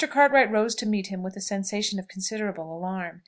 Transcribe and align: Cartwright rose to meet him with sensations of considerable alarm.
Cartwright 0.09 0.49
rose 0.51 0.73
to 0.73 0.87
meet 0.87 1.05
him 1.09 1.21
with 1.21 1.39
sensations 1.43 1.99
of 1.99 2.07
considerable 2.07 2.75
alarm. 2.75 3.19